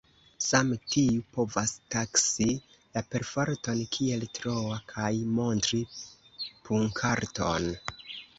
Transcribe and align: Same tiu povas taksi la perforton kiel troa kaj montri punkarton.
Same 0.43 0.77
tiu 0.93 1.17
povas 1.35 1.73
taksi 1.95 2.47
la 2.95 3.03
perforton 3.15 3.83
kiel 3.97 4.25
troa 4.39 4.81
kaj 4.95 5.11
montri 5.37 5.83
punkarton. 6.71 7.71